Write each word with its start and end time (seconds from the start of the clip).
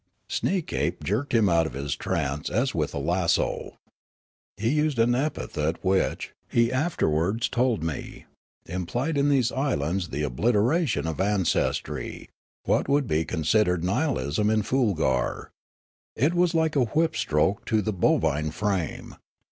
Sneekape 0.31 1.03
jerked 1.03 1.31
him 1.31 1.47
out 1.47 1.67
of 1.67 1.73
his 1.73 1.95
trance 1.95 2.49
as 2.49 2.73
with 2.73 2.95
a 2.95 2.97
2 2.97 3.03
24 3.03 3.13
Riallaro 3.15 3.21
lasso. 3.21 3.77
He 4.57 4.69
used 4.69 4.97
an 4.97 5.13
epithet 5.13 5.83
which, 5.85 6.33
he 6.49 6.71
afterwards 6.73 7.47
told 7.47 7.83
me, 7.83 8.25
implied 8.65 9.15
in 9.15 9.29
these 9.29 9.51
islands 9.51 10.07
the 10.09 10.23
obliteration 10.23 11.05
of 11.05 11.17
ances 11.17 11.79
try, 11.83 12.27
what 12.63 12.89
would 12.89 13.05
be 13.05 13.23
considered 13.25 13.83
nihilism 13.83 14.49
in 14.49 14.63
Foolgar. 14.63 15.51
It 16.15 16.33
was 16.33 16.55
like 16.55 16.75
a 16.75 16.85
whip 16.85 17.15
stroke 17.15 17.63
to 17.65 17.83
the 17.83 17.93
bovine 17.93 18.49
frame. 18.49 19.17